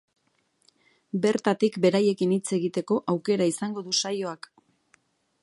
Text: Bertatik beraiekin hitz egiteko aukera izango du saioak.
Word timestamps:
Bertatik 1.25 1.77
beraiekin 1.85 2.33
hitz 2.37 2.57
egiteko 2.59 2.99
aukera 3.15 3.51
izango 3.53 3.87
du 3.91 3.95
saioak. 4.03 4.51